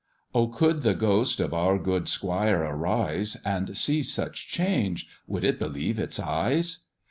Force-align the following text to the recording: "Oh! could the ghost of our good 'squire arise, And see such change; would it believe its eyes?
"Oh! 0.33 0.47
could 0.47 0.81
the 0.81 0.95
ghost 0.95 1.39
of 1.39 1.53
our 1.53 1.77
good 1.77 2.07
'squire 2.09 2.61
arise, 2.63 3.37
And 3.45 3.77
see 3.77 4.01
such 4.01 4.47
change; 4.47 5.07
would 5.27 5.43
it 5.43 5.59
believe 5.59 5.99
its 5.99 6.19
eyes? 6.19 6.79